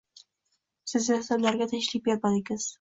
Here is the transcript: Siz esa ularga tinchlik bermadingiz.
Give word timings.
Siz 0.93 1.03
esa 1.19 1.39
ularga 1.43 1.71
tinchlik 1.77 2.09
bermadingiz. 2.11 2.69